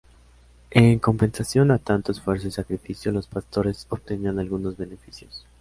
[0.71, 5.45] En compensación a tanto esfuerzo y sacrificio, los pastores obtenían algunos beneficios.